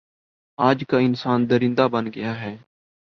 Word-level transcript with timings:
آج 0.57 0.83
کا 0.89 0.97
انسان 0.99 1.49
درندہ 1.49 1.87
بن 1.91 2.05
گیا 2.15 2.39
ہے 2.41 2.55